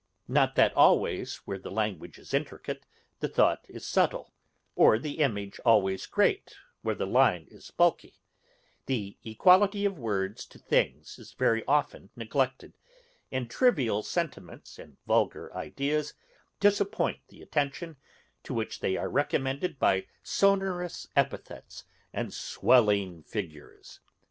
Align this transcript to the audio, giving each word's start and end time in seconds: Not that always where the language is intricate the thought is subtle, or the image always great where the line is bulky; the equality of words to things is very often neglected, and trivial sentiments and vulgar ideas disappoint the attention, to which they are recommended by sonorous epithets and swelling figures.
Not 0.27 0.55
that 0.55 0.73
always 0.73 1.35
where 1.45 1.59
the 1.59 1.69
language 1.69 2.17
is 2.17 2.33
intricate 2.33 2.87
the 3.19 3.27
thought 3.27 3.67
is 3.69 3.85
subtle, 3.85 4.33
or 4.75 4.97
the 4.97 5.19
image 5.19 5.59
always 5.63 6.07
great 6.07 6.55
where 6.81 6.95
the 6.95 7.05
line 7.05 7.45
is 7.51 7.69
bulky; 7.69 8.15
the 8.87 9.19
equality 9.23 9.85
of 9.85 9.99
words 9.99 10.47
to 10.47 10.57
things 10.57 11.19
is 11.19 11.33
very 11.33 11.63
often 11.67 12.09
neglected, 12.15 12.73
and 13.31 13.47
trivial 13.47 14.01
sentiments 14.01 14.79
and 14.79 14.97
vulgar 15.05 15.55
ideas 15.55 16.15
disappoint 16.59 17.19
the 17.27 17.43
attention, 17.43 17.97
to 18.41 18.55
which 18.55 18.79
they 18.79 18.97
are 18.97 19.07
recommended 19.07 19.77
by 19.77 20.07
sonorous 20.23 21.05
epithets 21.15 21.83
and 22.11 22.33
swelling 22.33 23.21
figures. 23.21 23.99